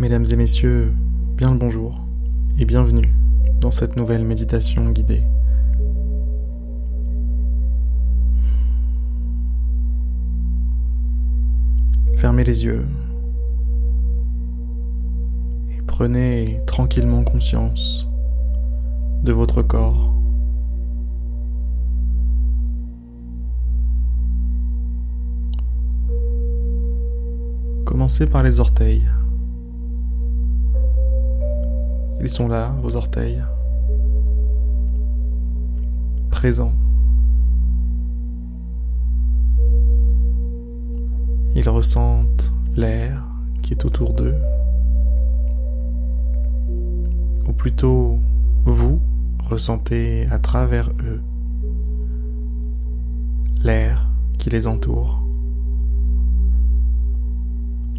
[0.00, 0.94] Mesdames et messieurs,
[1.36, 2.00] bien le bonjour
[2.58, 3.12] et bienvenue
[3.60, 5.22] dans cette nouvelle méditation guidée.
[12.16, 12.86] Fermez les yeux
[15.70, 18.08] et prenez tranquillement conscience
[19.22, 20.14] de votre corps.
[27.84, 29.06] Commencez par les orteils.
[32.22, 33.42] Ils sont là, vos orteils.
[36.30, 36.74] Présents.
[41.54, 43.24] Ils ressentent l'air
[43.62, 44.36] qui est autour d'eux.
[47.48, 48.18] Ou plutôt,
[48.64, 49.00] vous
[49.48, 51.20] ressentez à travers eux
[53.62, 55.22] l'air qui les entoure.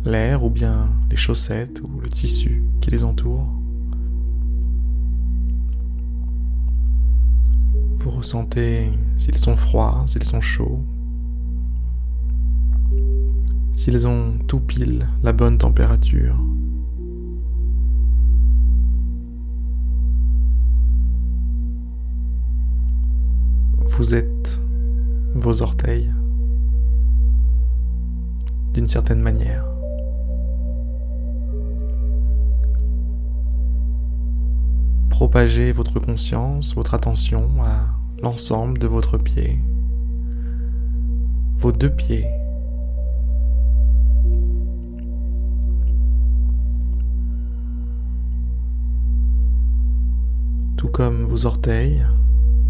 [0.05, 3.61] L'air ou bien les chaussettes ou le tissu qui les entoure.
[8.03, 10.83] Vous ressentez s'ils sont froids, s'ils sont chauds,
[13.73, 16.35] s'ils ont tout pile la bonne température.
[23.85, 24.63] Vous êtes
[25.35, 26.11] vos orteils
[28.73, 29.70] d'une certaine manière.
[35.32, 37.88] Propagez votre conscience, votre attention à
[38.22, 39.60] l'ensemble de votre pied,
[41.56, 42.26] vos deux pieds.
[50.76, 52.06] Tout comme vos orteils,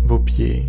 [0.04, 0.68] vos pieds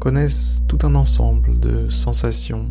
[0.00, 2.70] connaissent tout un ensemble de sensations.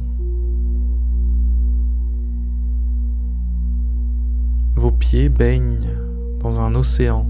[4.73, 6.06] Vos pieds baignent
[6.39, 7.25] dans un océan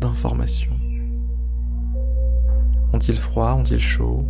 [0.00, 0.76] d'informations.
[2.92, 3.54] Ont-ils froid?
[3.54, 4.24] Ont-ils chaud?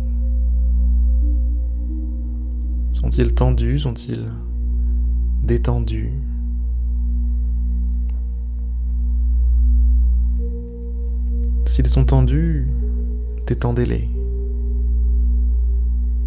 [2.93, 3.79] Sont-ils tendus?
[3.79, 4.31] Sont-ils
[5.43, 6.11] détendus?
[11.65, 12.67] S'ils sont tendus,
[13.47, 14.09] détendez-les.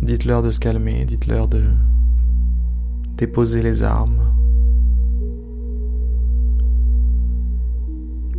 [0.01, 1.65] Dites-leur de se calmer, dites-leur de
[3.17, 4.33] déposer les armes,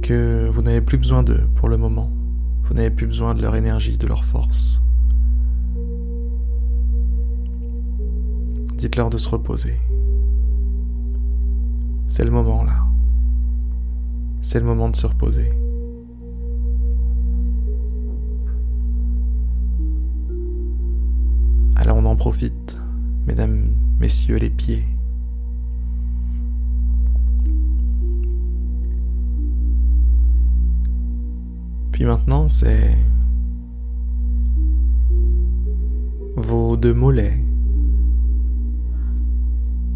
[0.03, 2.11] que vous n'avez plus besoin d'eux pour le moment.
[2.65, 4.81] Vous n'avez plus besoin de leur énergie, de leur force.
[8.75, 9.79] Dites-leur de se reposer.
[12.07, 12.83] C'est le moment là.
[14.41, 15.53] C'est le moment de se reposer.
[21.77, 22.77] Alors on en profite,
[23.25, 23.69] mesdames,
[24.01, 24.83] messieurs les pieds.
[31.93, 32.97] Puis maintenant, c'est
[36.35, 37.39] vos deux mollets,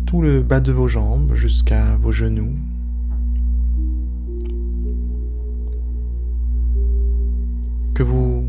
[0.06, 2.54] tout le bas de vos jambes jusqu'à vos genoux.
[7.96, 8.46] Que vous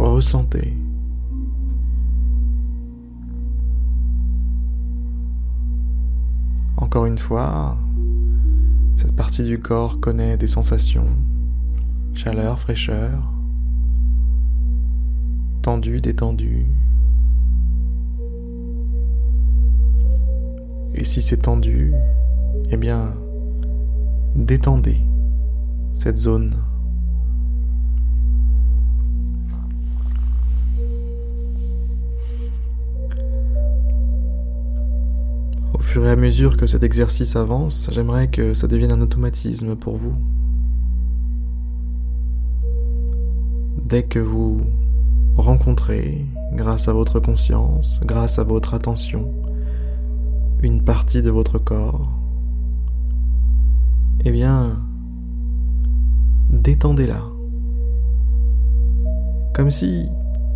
[0.00, 0.76] ressentez.
[6.76, 7.78] Encore une fois,
[8.96, 11.06] cette partie du corps connaît des sensations
[12.16, 13.30] Chaleur, fraîcheur.
[15.60, 16.64] Tendu, détendu.
[20.94, 21.92] Et si c'est tendu,
[22.70, 23.14] eh bien,
[24.34, 24.96] détendez
[25.92, 26.56] cette zone.
[35.74, 39.76] Au fur et à mesure que cet exercice avance, j'aimerais que ça devienne un automatisme
[39.76, 40.14] pour vous.
[43.86, 44.62] Dès que vous
[45.36, 49.32] rencontrez, grâce à votre conscience, grâce à votre attention,
[50.60, 52.10] une partie de votre corps,
[54.24, 54.82] eh bien,
[56.50, 57.22] détendez-la.
[59.54, 60.08] Comme si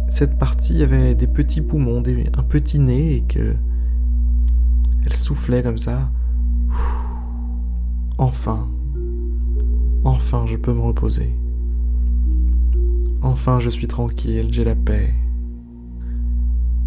[0.08, 2.02] cette partie avait des petits poumons,
[2.37, 3.55] un petit nez et que
[5.06, 6.10] elle soufflait comme ça.
[8.19, 8.69] Enfin,
[10.05, 11.37] enfin je peux me reposer.
[13.22, 15.12] Enfin, je suis tranquille, j'ai la paix.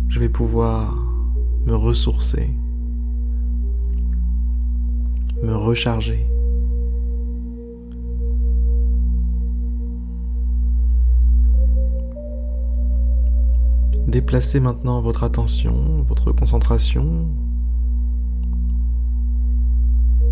[0.09, 0.95] Je vais pouvoir
[1.65, 2.49] me ressourcer,
[5.43, 6.27] me recharger.
[14.07, 17.27] Déplacez maintenant votre attention, votre concentration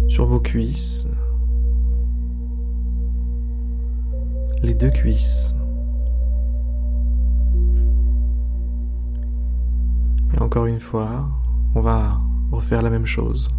[0.07, 1.07] sur vos cuisses,
[4.61, 5.55] les deux cuisses.
[10.41, 11.29] Encore une fois,
[11.75, 12.19] on va
[12.51, 13.49] refaire la même chose.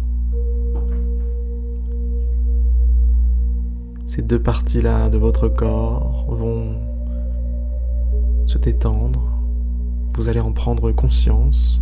[4.05, 6.75] Ces deux parties-là de votre corps vont
[8.45, 9.23] se détendre.
[10.15, 11.81] Vous allez en prendre conscience.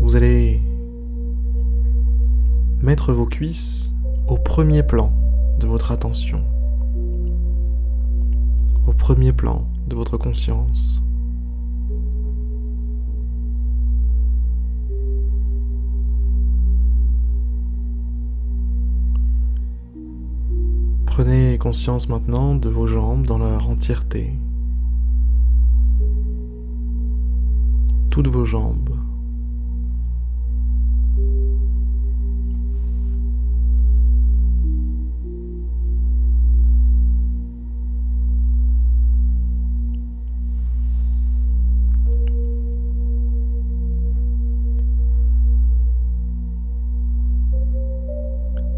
[0.00, 0.62] Vous allez
[2.80, 3.92] mettre vos cuisses
[4.28, 5.12] au premier plan
[5.58, 6.42] de votre attention,
[8.86, 11.02] au premier plan de votre conscience.
[21.16, 24.34] Prenez conscience maintenant de vos jambes dans leur entièreté.
[28.10, 28.90] Toutes vos jambes.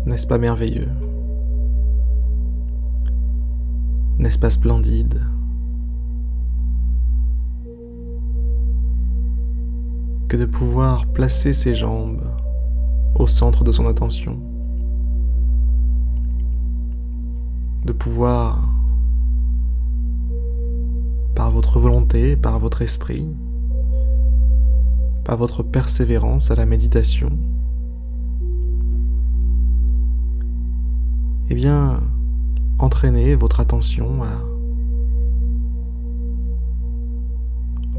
[0.07, 0.87] N'est-ce pas merveilleux?
[4.19, 5.21] N'est-ce pas splendide.
[10.29, 12.25] Que de pouvoir placer ses jambes
[13.15, 14.39] au centre de son attention,
[17.85, 18.69] de pouvoir,
[21.35, 23.27] par votre volonté, par votre esprit,
[25.25, 27.31] par votre persévérance à la méditation,
[31.51, 32.01] eh bien,
[32.79, 34.31] entraînez votre attention à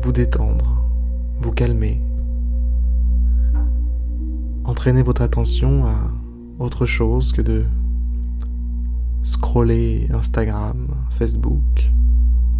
[0.01, 0.85] vous détendre,
[1.41, 2.01] vous calmer.
[4.63, 6.11] Entraînez votre attention à
[6.59, 7.65] autre chose que de
[9.23, 11.91] scroller Instagram, Facebook,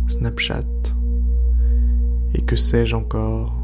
[0.08, 0.66] Snapchat
[2.34, 3.56] et que sais-je encore?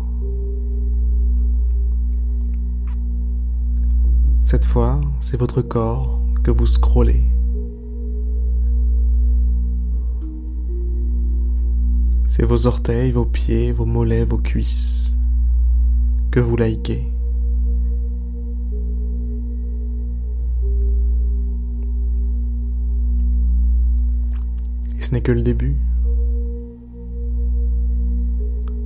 [4.43, 7.34] Cette fois, c'est votre corps que vous scrollez.
[12.37, 15.15] C'est vos orteils, vos pieds, vos mollets, vos cuisses
[16.31, 17.09] que vous likez.
[24.97, 25.77] Et ce n'est que le début.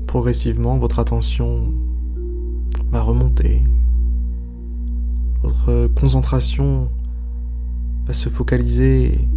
[0.05, 1.73] Progressivement, votre attention
[2.91, 3.63] va remonter.
[5.41, 6.87] Votre concentration
[8.05, 9.27] va se focaliser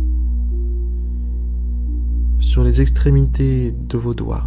[2.53, 4.45] sur les extrémités de vos doigts.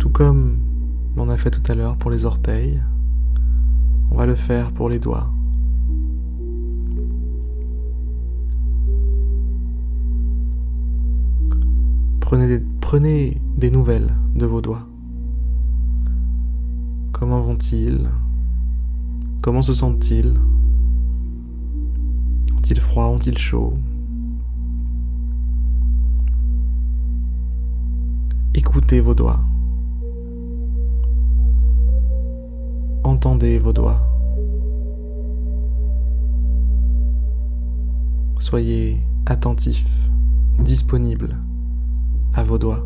[0.00, 0.58] Tout comme
[1.14, 2.82] l'on a fait tout à l'heure pour les orteils,
[4.10, 5.32] on va le faire pour les doigts.
[12.18, 14.88] Prenez des, prenez des nouvelles de vos doigts.
[17.12, 18.10] Comment vont-ils?
[19.40, 20.34] Comment se sentent-ils?
[22.68, 23.78] Ont-ils froid Ont-ils chaud
[28.54, 29.40] Écoutez vos doigts.
[33.04, 34.02] Entendez vos doigts.
[38.38, 39.86] Soyez attentif,
[40.58, 41.38] disponible
[42.34, 42.84] à vos doigts.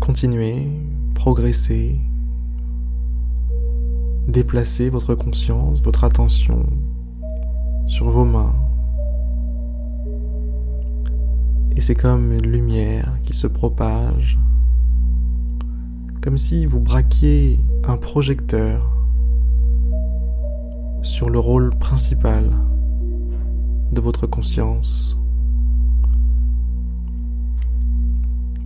[0.00, 0.91] Continuez
[1.22, 2.00] progresser,
[4.26, 6.66] déplacer votre conscience, votre attention
[7.86, 8.56] sur vos mains.
[11.76, 14.36] Et c'est comme une lumière qui se propage,
[16.22, 18.84] comme si vous braquiez un projecteur
[21.02, 22.50] sur le rôle principal
[23.92, 25.16] de votre conscience,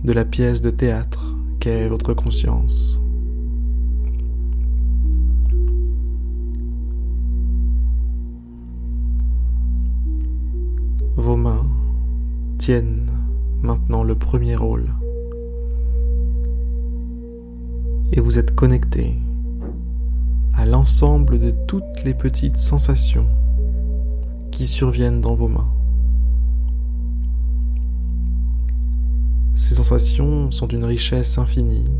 [0.03, 1.36] de la pièce de théâtre
[1.67, 2.99] votre conscience.
[11.17, 11.65] Vos mains
[12.57, 13.11] tiennent
[13.61, 14.87] maintenant le premier rôle
[18.13, 19.15] et vous êtes connecté
[20.53, 23.27] à l'ensemble de toutes les petites sensations
[24.51, 25.76] qui surviennent dans vos mains.
[29.67, 31.91] Ces sensations sont d'une richesse infinie.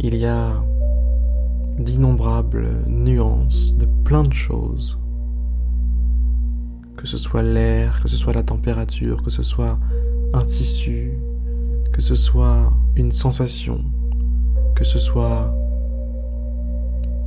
[0.00, 0.64] Il y a
[1.78, 4.98] d'innombrables nuances de plein de choses
[6.96, 9.78] que ce soit l'air, que ce soit la température, que ce soit
[10.32, 11.12] un tissu,
[11.92, 13.84] que ce soit une sensation,
[14.74, 15.54] que ce soit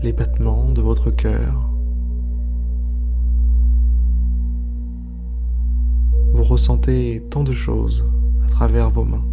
[0.01, 1.69] les de votre cœur.
[6.33, 8.03] Vous ressentez tant de choses
[8.53, 9.25] travers vos mains.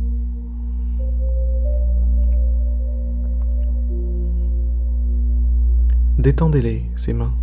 [6.19, 7.35] Détendez-les, ces mains.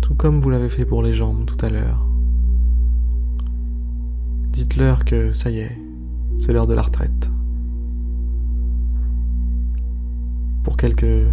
[0.00, 2.06] Tout comme vous l'avez fait pour les jambes tout à l'heure.
[4.52, 5.76] Dites-leur que ça y est,
[6.38, 7.28] c'est l'heure de la retraite.
[10.62, 11.26] Pour quelques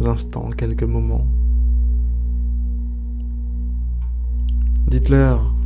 [0.00, 1.26] instants, quelques moments.
[4.86, 5.57] Dites-leur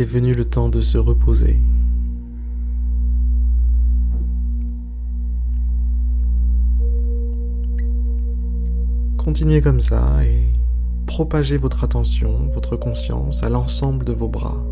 [0.00, 1.60] est venu le temps de se reposer.
[9.16, 10.52] Continuez comme ça et
[11.06, 14.62] propagez votre attention, votre conscience à l'ensemble de vos bras.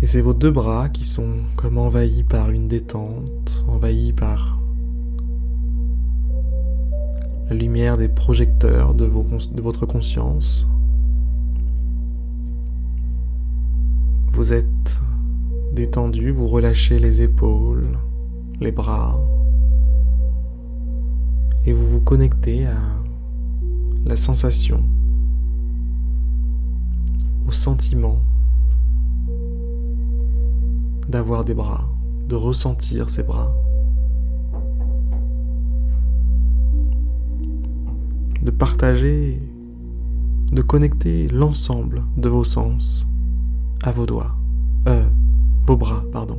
[0.00, 4.58] Et c'est vos deux bras qui sont comme envahis par une détente, envahis par
[7.50, 10.66] la lumière des projecteurs de votre conscience.
[14.38, 15.00] Vous êtes
[15.72, 17.98] détendu, vous relâchez les épaules,
[18.60, 19.20] les bras,
[21.66, 22.78] et vous vous connectez à
[24.04, 24.84] la sensation,
[27.48, 28.20] au sentiment
[31.08, 31.88] d'avoir des bras,
[32.28, 33.52] de ressentir ces bras,
[38.40, 39.42] de partager,
[40.52, 43.08] de connecter l'ensemble de vos sens
[43.82, 44.34] à vos doigts,
[44.88, 45.04] euh,
[45.66, 46.38] vos bras, pardon.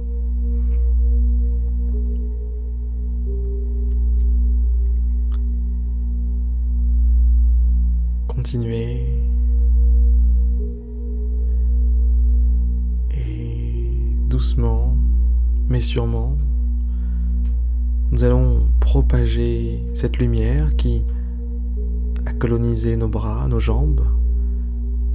[8.40, 9.06] continuer.
[13.12, 13.92] Et
[14.30, 14.96] doucement,
[15.68, 16.38] mais sûrement,
[18.12, 21.04] nous allons propager cette lumière qui
[22.26, 24.08] a colonisé nos bras, nos jambes.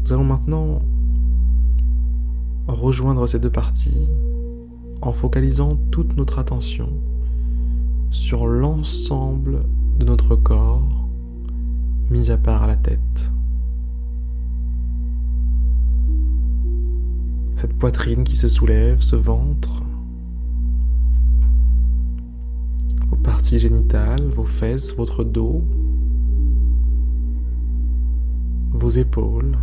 [0.05, 0.83] Nous allons maintenant
[2.75, 4.09] rejoindre ces deux parties
[5.01, 6.89] en focalisant toute notre attention
[8.11, 9.65] sur l'ensemble
[9.99, 11.09] de notre corps
[12.11, 13.33] mis à part la tête.
[17.57, 19.83] Cette poitrine qui se soulève, ce ventre,
[23.09, 25.65] vos parties génitales, vos fesses, votre dos,
[28.71, 29.57] vos épaules,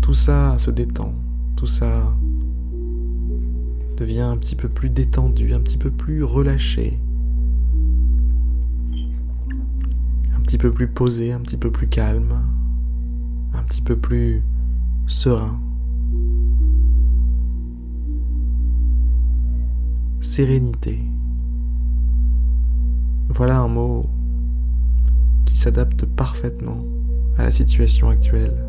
[0.00, 1.14] tout ça se détend,
[1.56, 2.14] tout ça
[4.00, 6.98] devient un petit peu plus détendu, un petit peu plus relâché.
[10.50, 12.42] petit peu plus posé, un petit peu plus calme,
[13.54, 14.42] un petit peu plus
[15.06, 15.60] serein.
[20.20, 20.98] Sérénité.
[23.28, 24.10] Voilà un mot
[25.44, 26.84] qui s'adapte parfaitement
[27.38, 28.60] à la situation actuelle.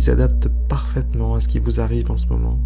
[0.00, 2.58] Qui s'adapte parfaitement à ce qui vous arrive en ce moment.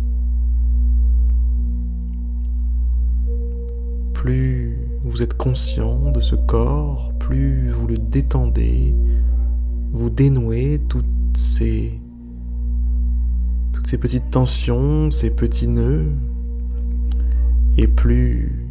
[4.13, 8.95] plus vous êtes conscient de ce corps, plus vous le détendez,
[9.91, 12.01] vous dénouez toutes ces
[13.73, 16.13] toutes ces petites tensions, ces petits nœuds,
[17.77, 18.71] et plus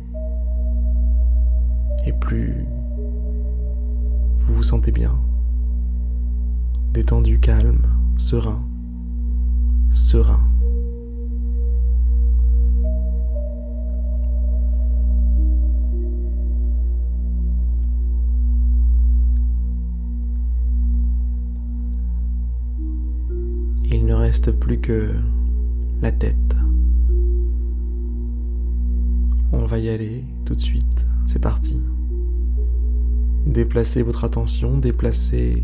[2.06, 2.66] et plus
[4.38, 5.20] vous vous sentez bien,
[6.94, 7.82] détendu, calme,
[8.18, 8.64] serein,
[9.92, 10.54] serein.
[24.24, 25.12] reste plus que
[26.02, 26.56] la tête.
[29.52, 31.06] On va y aller tout de suite.
[31.28, 31.80] C'est parti.
[33.46, 35.62] Déplacez votre attention, déplacez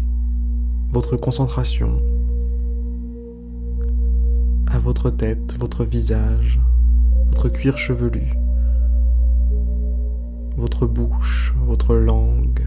[0.92, 2.00] votre concentration
[4.90, 6.60] votre tête, votre visage,
[7.28, 8.34] votre cuir chevelu,
[10.58, 12.66] votre bouche, votre langue,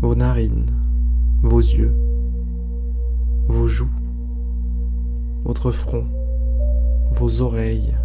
[0.00, 0.70] vos narines,
[1.42, 1.92] vos yeux,
[3.48, 3.90] vos joues
[5.44, 6.06] votre front,
[7.10, 7.96] vos oreilles,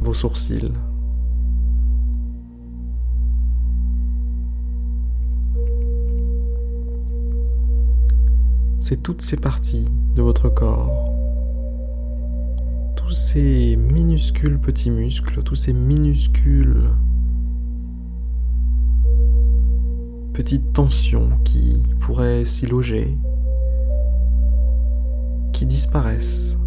[0.00, 0.72] vos sourcils.
[8.86, 11.10] C'est toutes ces parties de votre corps,
[12.96, 16.90] tous ces minuscules petits muscles, tous ces minuscules
[20.34, 23.16] petites tensions qui pourraient s'y loger,
[25.54, 26.58] qui disparaissent.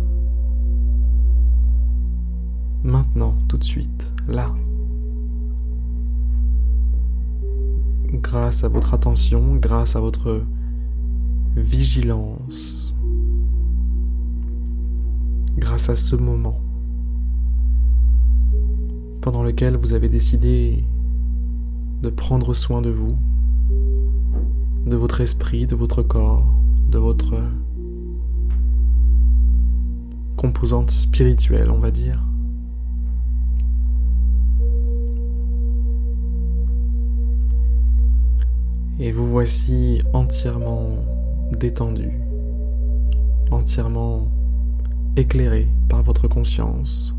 [2.84, 4.56] Maintenant, tout de suite, là.
[8.12, 10.42] Grâce à votre attention, grâce à votre
[11.58, 12.96] vigilance,
[15.58, 16.62] grâce à ce moment
[19.28, 20.86] pendant lequel vous avez décidé
[22.02, 23.18] de prendre soin de vous,
[24.86, 26.54] de votre esprit, de votre corps,
[26.90, 27.36] de votre
[30.38, 32.24] composante spirituelle, on va dire.
[39.00, 41.17] Et vous voici entièrement
[41.52, 42.12] détendu,
[43.52, 44.28] entièrement
[45.16, 47.16] éclairé par votre conscience.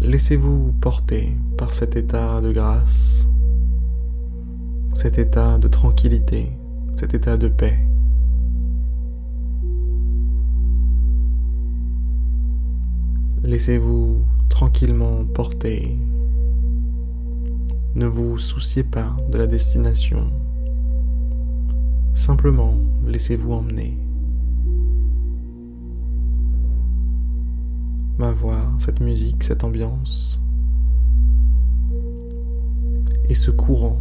[0.00, 3.28] Laissez-vous porter par cet état de grâce,
[4.94, 6.50] cet état de tranquillité,
[6.96, 7.87] cet état de paix.
[13.48, 15.96] Laissez-vous tranquillement porter.
[17.94, 20.30] Ne vous souciez pas de la destination.
[22.14, 22.74] Simplement
[23.06, 23.98] laissez-vous emmener.
[28.18, 30.40] ma voix, cette musique, cette ambiance.
[33.28, 34.00] Et ce courant,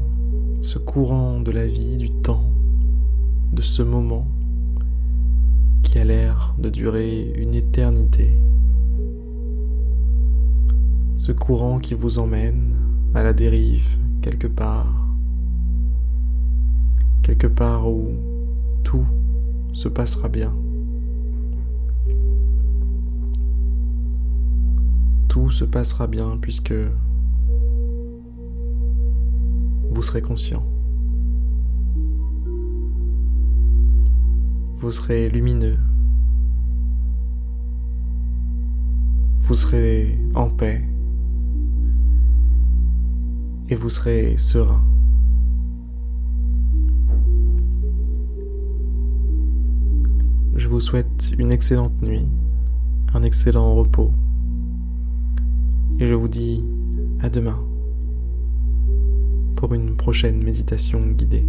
[0.62, 2.50] ce courant de la vie, du temps,
[3.54, 4.28] de ce moment
[5.84, 8.38] qui a l'air de durer une éternité.
[11.18, 12.76] Ce courant qui vous emmène
[13.14, 13.88] à la dérive
[14.22, 15.08] quelque part,
[17.24, 18.12] quelque part où
[18.84, 19.06] tout
[19.74, 20.54] se passera bien.
[25.38, 26.74] tout se passera bien puisque
[29.92, 30.66] vous serez conscient.
[34.78, 35.78] Vous serez lumineux.
[39.42, 40.84] Vous serez en paix.
[43.70, 44.84] Et vous serez serein.
[50.56, 52.26] Je vous souhaite une excellente nuit,
[53.14, 54.12] un excellent repos
[56.00, 56.64] et je vous dis
[57.22, 57.60] à demain
[59.56, 61.46] pour une prochaine méditation guidée.